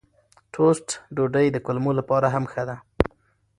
[0.53, 2.75] ټوسټ ډوډۍ د کولمو لپاره هم ښه ده.